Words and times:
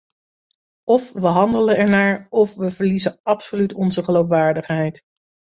Of 0.87 1.13
we 1.13 1.27
handelen 1.27 1.77
ernaar 1.77 2.27
of 2.29 2.55
we 2.55 2.71
verliezen 2.71 3.19
absoluut 3.23 3.73
onze 3.73 4.03
geloofwaardigheid. 4.03 5.03